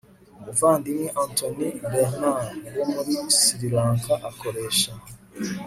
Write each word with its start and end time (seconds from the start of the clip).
Umuvandimwe 0.39 1.07
Anthony 1.23 1.61
Bernard 1.91 2.49
wo 2.77 2.85
muri 2.93 3.13
Siri 3.39 3.67
Lanka 3.75 4.13
akoresha 4.29 4.91